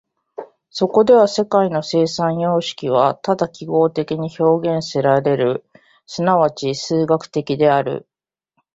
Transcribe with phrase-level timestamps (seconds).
[0.71, 5.63] そこでは世界の生産様式はただ記号的に表現せられる、
[6.07, 6.25] 即
[6.57, 8.07] ち数学的である。